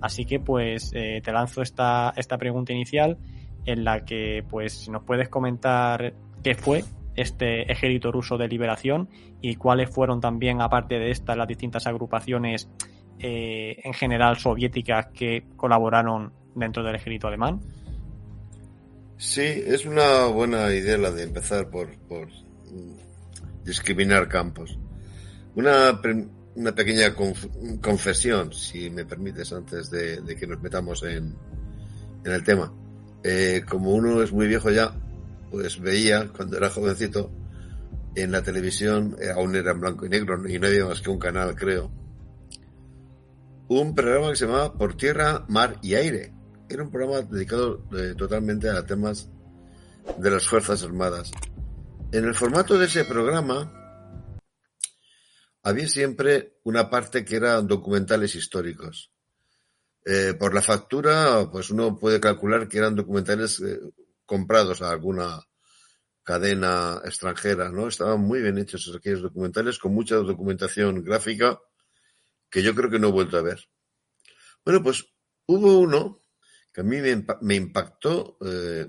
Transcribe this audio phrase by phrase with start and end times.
[0.00, 3.18] Así que pues eh, te lanzo esta, esta pregunta inicial
[3.66, 6.84] en la que pues nos puedes comentar qué fue
[7.16, 9.08] este ejército ruso de liberación
[9.40, 12.68] y cuáles fueron también, aparte de estas, las distintas agrupaciones
[13.18, 17.60] eh, en general soviéticas que colaboraron dentro del ejército alemán.
[19.18, 22.28] Sí, es una buena idea la de empezar por, por
[23.64, 24.78] discriminar campos.
[25.54, 26.00] Una,
[26.60, 27.14] una pequeña
[27.80, 31.34] confesión, si me permites, antes de, que nos metamos en,
[32.24, 32.72] en el tema.
[33.24, 34.94] Eh, como uno es muy viejo ya,
[35.50, 37.30] pues veía cuando era jovencito
[38.14, 41.10] en la televisión, eh, aún era en blanco y negro y no había más que
[41.10, 41.90] un canal, creo,
[43.68, 46.34] un programa que se llamaba Por Tierra, Mar y Aire.
[46.68, 49.30] Era un programa dedicado eh, totalmente a temas
[50.18, 51.30] de las Fuerzas Armadas.
[52.12, 53.79] En el formato de ese programa
[55.62, 59.12] había siempre una parte que eran documentales históricos.
[60.04, 63.62] Eh, por la factura, pues uno puede calcular que eran documentales
[64.24, 65.40] comprados a alguna
[66.22, 67.88] cadena extranjera, ¿no?
[67.88, 71.58] Estaban muy bien hechos aquellos documentales con mucha documentación gráfica
[72.48, 73.60] que yo creo que no he vuelto a ver.
[74.64, 75.06] Bueno, pues
[75.46, 76.20] hubo uno
[76.72, 76.98] que a mí
[77.40, 78.86] me, impactó eh,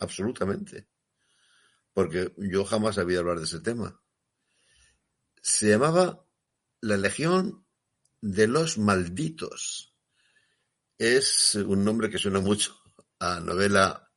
[0.00, 0.88] absolutamente,
[1.92, 4.00] porque yo jamás había hablar de ese tema.
[5.48, 6.26] Se llamaba
[6.82, 7.66] La Legión
[8.20, 9.96] de los Malditos.
[10.98, 12.78] Es un nombre que suena mucho
[13.18, 14.12] a novela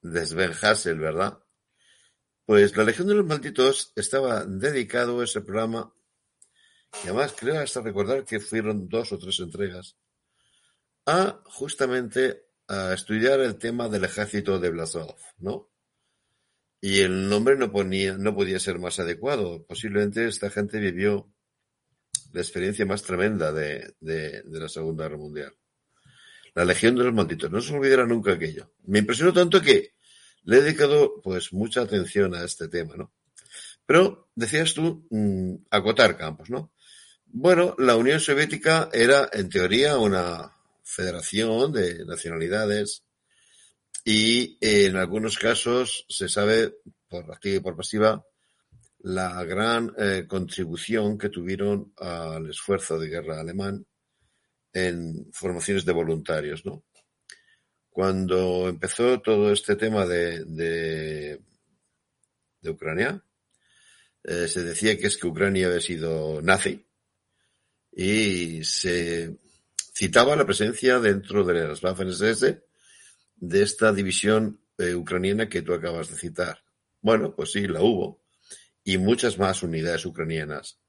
[0.00, 1.42] de Sven Hassel, ¿verdad?
[2.46, 5.92] Pues La Legión de los Malditos estaba dedicado a ese programa,
[7.02, 9.96] y además creo hasta recordar que fueron dos o tres entregas,
[11.04, 15.69] a justamente a estudiar el tema del ejército de Blasov, ¿no?
[16.80, 19.64] Y el nombre no, ponía, no podía ser más adecuado.
[19.66, 21.30] Posiblemente esta gente vivió
[22.32, 25.52] la experiencia más tremenda de, de, de la Segunda Guerra Mundial.
[26.54, 27.50] La Legión de los Malditos.
[27.50, 28.72] No se olvidará nunca aquello.
[28.84, 29.94] Me impresionó tanto que
[30.44, 33.12] le he dedicado pues mucha atención a este tema, ¿no?
[33.84, 36.72] Pero decías tú mm, acotar campos, ¿no?
[37.26, 40.52] Bueno, la Unión Soviética era en teoría una
[40.82, 43.04] federación de nacionalidades
[44.04, 46.74] y en algunos casos se sabe
[47.08, 48.24] por activa y por pasiva
[49.02, 53.86] la gran eh, contribución que tuvieron al esfuerzo de guerra alemán
[54.72, 56.84] en formaciones de voluntarios, ¿no?
[57.88, 61.40] Cuando empezó todo este tema de, de,
[62.70, 63.24] Ucrania,
[64.22, 66.86] eh, se decía que es que Ucrania había sido nazi
[67.90, 69.38] y se
[69.92, 72.62] citaba la presencia dentro de las Waffen-SS
[73.40, 76.62] de esta división eh, ucraniana que tú acabas de citar.
[77.00, 78.22] Bueno, pues sí, la hubo
[78.84, 80.80] y muchas más unidades ucranianas.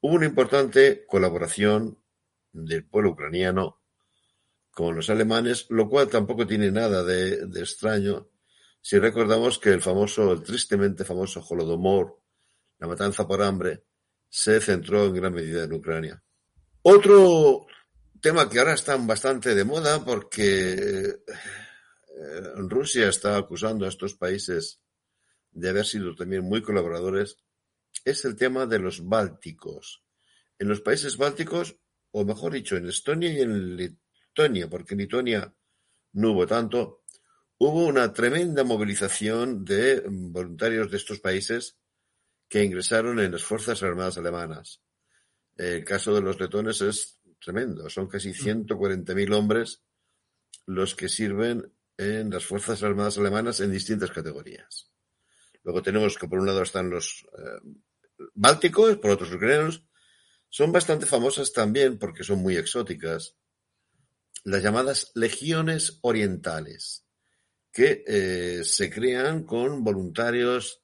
[0.00, 1.98] Hubo una importante colaboración
[2.52, 3.80] del pueblo ucraniano
[4.70, 8.28] con los alemanes, lo cual tampoco tiene nada de, extraño
[8.80, 12.20] si recordamos que el famoso, el tristemente famoso Holodomor,
[12.78, 13.84] la matanza por hambre,
[14.28, 16.22] se centró en gran medida en Ucrania.
[16.82, 17.66] Otro
[18.20, 21.16] tema que ahora está bastante de moda porque
[22.56, 24.80] Rusia está acusando a estos países
[25.50, 27.38] de haber sido también muy colaboradores
[28.04, 30.02] es el tema de los bálticos.
[30.58, 31.76] En los países bálticos
[32.18, 35.54] o mejor dicho, en Estonia y en Lituania, porque en Lituania
[36.14, 37.02] no hubo tanto,
[37.58, 41.76] hubo una tremenda movilización de voluntarios de estos países
[42.48, 44.80] que ingresaron en las Fuerzas Armadas alemanas.
[45.56, 49.82] El caso de los letones es tremendo, son casi 140.000 hombres
[50.64, 54.90] los que sirven en las Fuerzas Armadas alemanas en distintas categorías.
[55.62, 57.78] Luego tenemos que por un lado están los eh,
[58.34, 59.82] bálticos, por otros ucranianos,
[60.48, 63.36] son bastante famosas también porque son muy exóticas,
[64.44, 67.04] las llamadas legiones orientales,
[67.72, 70.82] que eh, se crean con voluntarios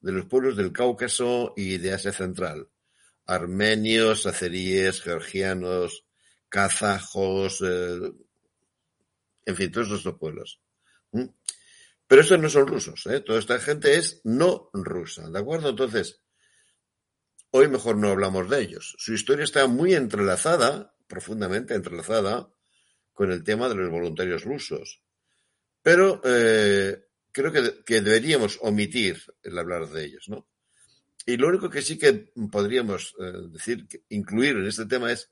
[0.00, 2.68] de los pueblos del Cáucaso y de Asia Central,
[3.26, 6.06] armenios, azeríes, georgianos,
[6.48, 8.12] kazajos, eh,
[9.44, 10.60] en fin, todos estos pueblos.
[11.10, 13.20] Pero estos no son rusos, ¿eh?
[13.20, 15.70] toda esta gente es no rusa, ¿de acuerdo?
[15.70, 16.22] Entonces,
[17.54, 18.94] Hoy mejor no hablamos de ellos.
[18.96, 22.50] Su historia está muy entrelazada, profundamente entrelazada,
[23.12, 25.02] con el tema de los voluntarios rusos.
[25.82, 30.48] Pero eh, creo que, deberíamos omitir el hablar de ellos, ¿no?
[31.26, 35.30] Y lo único que sí que podríamos eh, decir, incluir en este tema es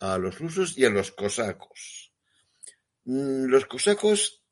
[0.00, 2.12] a los rusos y a los cosacos.
[3.04, 4.42] Mm, los cosacos,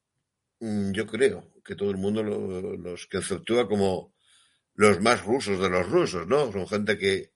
[0.61, 4.15] mm, yo creo que todo el mundo los conceptúa como
[4.75, 6.51] los más rusos de los rusos, ¿no?
[6.53, 7.33] Son gente que,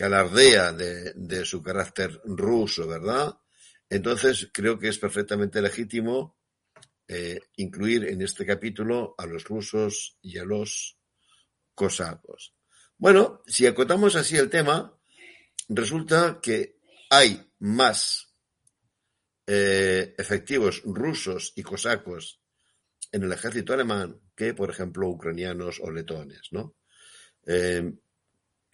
[0.00, 3.34] alardea de, de su carácter ruso, ¿verdad?
[3.90, 6.38] Entonces creo que es perfectamente legítimo
[7.08, 10.96] eh, incluir en este capítulo a los rusos y a los
[11.74, 12.54] cosacos.
[12.96, 14.98] Bueno, si acotamos así el tema,
[15.68, 16.78] resulta que
[17.10, 18.31] hay más
[19.46, 22.40] eh, efectivos rusos y cosacos
[23.10, 26.76] en el ejército alemán que, por ejemplo, ucranianos o letones, ¿no?
[27.46, 27.92] Eh,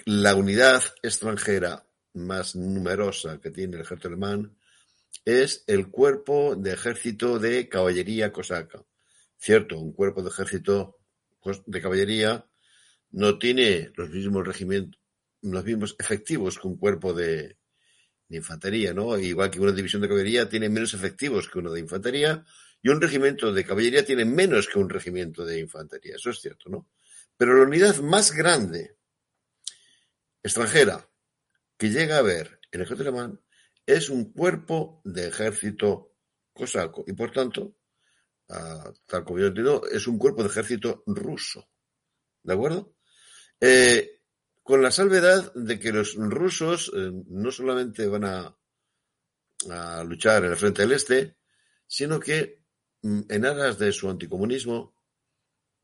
[0.04, 1.84] la unidad extranjera
[2.14, 4.56] más numerosa que tiene el ejército alemán
[5.24, 8.84] es el cuerpo de ejército de caballería cosaca.
[9.36, 10.98] Cierto, un cuerpo de ejército
[11.66, 12.46] de caballería
[13.10, 15.00] no tiene los mismos regimientos,
[15.42, 17.56] los mismos efectivos que un cuerpo de,
[18.36, 19.18] infantería, ¿no?
[19.18, 22.44] Igual que una división de caballería tiene menos efectivos que uno de infantería
[22.82, 26.16] y un regimiento de caballería tiene menos que un regimiento de infantería.
[26.16, 26.88] Eso es cierto, ¿no?
[27.36, 28.96] Pero la unidad más grande
[30.42, 31.08] extranjera
[31.76, 33.40] que llega a haber en el ejército alemán
[33.86, 36.14] es un cuerpo de ejército
[36.52, 37.76] cosaco y por tanto,
[38.50, 41.68] ah, tal como yo entiendo, es un cuerpo de ejército ruso.
[42.42, 42.94] ¿De acuerdo?
[43.60, 44.17] Eh,
[44.68, 48.54] con la salvedad de que los rusos eh, no solamente van a,
[50.04, 51.38] luchar en el frente del este,
[51.86, 52.66] sino que
[53.00, 54.94] mm, en aras de su anticomunismo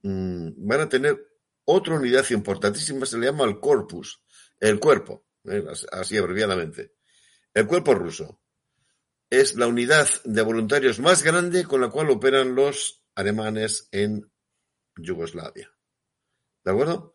[0.03, 1.19] mm, van a tener
[1.65, 4.23] otra unidad importantísima, se le llama el corpus,
[4.61, 6.97] el cuerpo, eh, así abreviadamente.
[7.55, 8.43] El cuerpo ruso
[9.31, 14.31] es la unidad de voluntarios más grande con la cual operan los alemanes en
[14.95, 15.75] Yugoslavia.
[16.63, 17.14] ¿De acuerdo?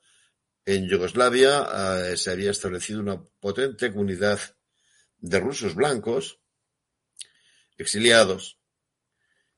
[0.70, 4.40] En Yugoslavia eh, se había establecido una potente comunidad
[5.18, 6.42] de rusos blancos
[7.76, 8.60] exiliados.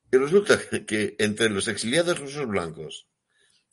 [0.09, 3.09] Y resulta que entre los exiliados rusos blancos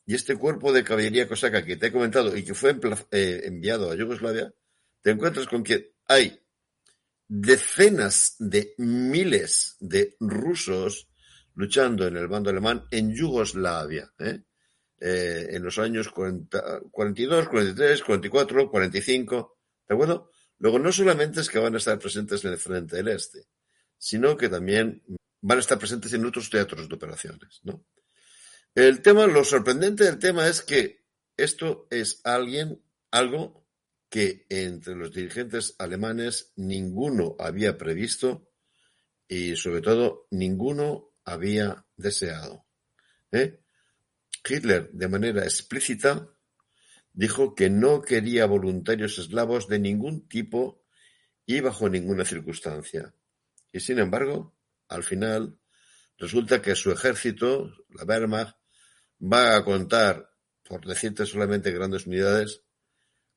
[0.05, 2.77] y este cuerpo de caballería cosaca que te he comentado y que fue
[3.13, 4.53] eh, enviado a Yugoslavia,
[5.01, 6.45] te encuentras con que hay
[7.29, 11.09] decenas de miles de rusos
[11.55, 14.43] luchando en el bando alemán en Yugoslavia, ¿eh?
[15.01, 19.59] Eh, en los años 42, 43, 44, 45,
[19.89, 20.31] ¿de acuerdo?
[20.59, 23.47] Luego, no solamente es que van a estar presentes en el frente del este,
[23.97, 25.05] sino que también
[25.41, 27.85] van a estar presentes en otros teatros de operaciones, ¿no?
[28.75, 31.05] El tema, lo sorprendente del tema es que
[31.37, 33.67] esto es alguien, algo
[34.09, 38.51] que entre los dirigentes alemanes ninguno había previsto
[39.29, 42.67] y sobre todo ninguno había deseado.
[43.33, 43.61] ¿eh?
[44.47, 46.29] Hitler, de manera explícita,
[47.13, 50.85] dijo que no quería voluntarios eslavos de ningún tipo
[51.47, 53.15] y bajo ninguna circunstancia.
[53.73, 54.57] Y sin embargo,
[54.89, 55.59] al final,
[56.17, 58.57] resulta que su ejército, la Wehrmacht,
[59.21, 60.31] va a contar,
[60.63, 62.63] por decirte solamente grandes unidades,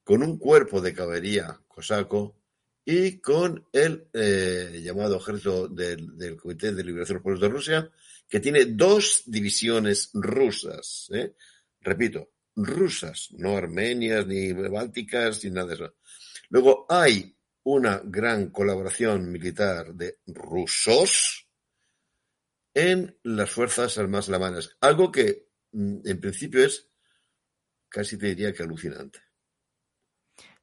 [0.04, 2.41] con un cuerpo de caballería cosaco
[2.86, 7.92] y con el eh, llamado ejército del, Comité de Liberación de los Pueblos de Rusia,
[8.28, 11.10] que tiene dos divisiones rusas.
[11.14, 11.36] ¿eh?
[11.82, 15.96] Repito, rusas, no armenias, ni bálticas, ni nada de eso.
[16.50, 21.48] Luego hay una gran colaboración militar de rusos
[22.74, 24.78] en las fuerzas armadas alemanas.
[24.82, 26.90] Algo que mm, en principio es
[27.90, 29.20] casi te diría que alucinante.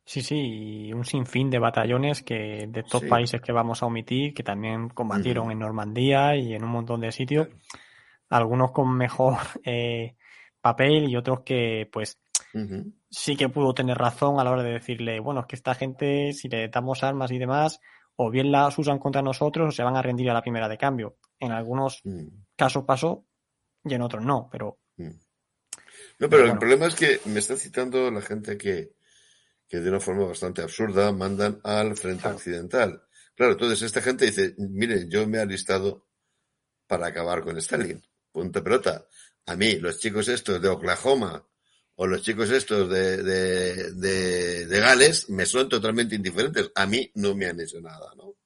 [0.09, 4.43] Sí, sí, un sinfín de batallones que de estos países que vamos a omitir, que
[4.43, 7.49] también combatieron en Normandía y en un montón de sitios,
[8.31, 9.37] algunos con mejor
[9.67, 10.17] eh,
[10.63, 12.19] papel y otros que pues
[13.11, 16.33] sí que pudo tener razón a la hora de decirle, bueno, es que esta gente,
[16.33, 17.79] si le damos armas y demás,
[18.17, 20.79] o bien las usan contra nosotros o se van a rendir a la primera de
[20.79, 21.19] cambio.
[21.39, 22.29] En algunos mm.
[22.57, 23.27] casos pasó
[23.85, 24.79] y en otros no, pero...
[24.97, 25.11] Mm.
[26.21, 28.97] No, pero, el problema es que me está citando la gente que
[29.69, 33.03] que de una forma bastante absurda mandan al frente occidental.
[33.35, 36.09] Claro, entonces esta gente dice, miren, yo me he alistado
[36.87, 38.03] para acabar con Stalin.
[38.33, 39.07] Punto pelota.
[39.47, 41.47] A mí, los chicos estos de Oklahoma
[41.97, 46.71] o los chicos estos de, de, de, Gales me son totalmente indiferentes.
[46.75, 48.37] A mí no me han hecho nada, ¿no?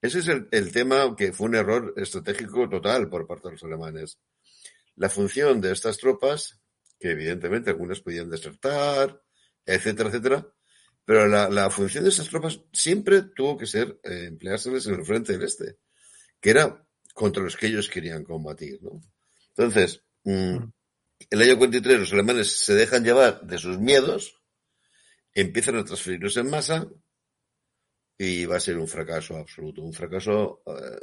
[0.00, 3.64] Ese es el, el tema que fue un error estratégico total por parte de los
[3.64, 4.18] alemanes.
[4.96, 6.60] La función de estas tropas,
[6.98, 9.23] que evidentemente algunas podían desertar,
[9.66, 10.48] etcétera, etcétera.
[11.04, 15.34] Pero la, función de esas tropas siempre tuvo que ser eh, empleárseles en el frente
[15.34, 15.78] del este,
[16.40, 18.82] que era contra los que ellos querían combatir.
[18.82, 19.02] ¿no?
[19.48, 20.56] Entonces, mm,
[21.30, 24.40] el año 43 los alemanes se dejan llevar de sus miedos,
[25.34, 26.88] empiezan a transferirlos en masa
[28.16, 31.00] y va a ser un fracaso absoluto, un fracaso eh,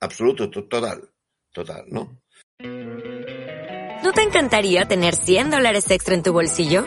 [0.00, 1.10] absoluto, total,
[1.52, 2.22] total, ¿no?
[4.02, 6.86] ¿No te encantaría tener 100 dólares extra en tu bolsillo?